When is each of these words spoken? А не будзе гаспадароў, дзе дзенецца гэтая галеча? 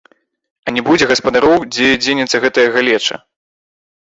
А 0.69 0.73
не 0.77 0.81
будзе 0.87 1.07
гаспадароў, 1.11 1.53
дзе 1.75 1.91
дзенецца 2.07 2.37
гэтая 2.47 2.67
галеча? 2.77 3.15